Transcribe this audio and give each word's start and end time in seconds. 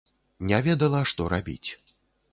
Не 0.51 0.61
ведала, 0.69 1.03
што 1.13 1.29
рабіць. 1.37 1.69